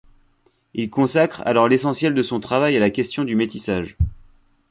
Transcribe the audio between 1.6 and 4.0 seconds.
l'essentiel de son travail à la question du métissage.